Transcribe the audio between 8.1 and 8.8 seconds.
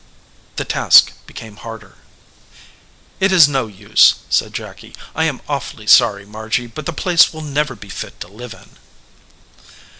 to live in."